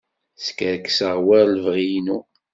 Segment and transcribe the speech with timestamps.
[0.45, 2.19] Skerkseɣ war lebɣi-inu.